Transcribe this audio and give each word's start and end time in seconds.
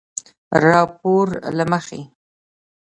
راپورله 0.65 1.63
مخې 1.71 1.99